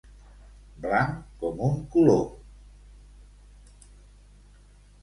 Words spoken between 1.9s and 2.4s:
colom.